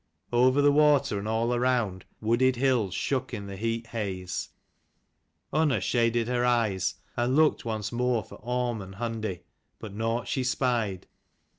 Over 0.33 0.63
the 0.63 0.71
water, 0.71 1.19
and 1.19 1.27
all 1.27 1.55
round, 1.59 2.05
wooded 2.21 2.55
hills 2.55 2.95
shook 2.95 3.35
in 3.35 3.45
the 3.45 3.55
heat 3.55 3.85
haze. 3.85 4.49
Unna 5.53 5.79
shaded 5.79 6.27
her 6.27 6.43
eyes 6.43 6.95
and 7.15 7.35
looked 7.35 7.65
once 7.65 7.91
more 7.91 8.23
for 8.23 8.39
Orm 8.41 8.79
9 8.79 8.93
and 8.93 8.95
Hundi, 8.95 9.41
but 9.77 9.93
nought 9.93 10.27
she 10.27 10.43
spied. 10.43 11.05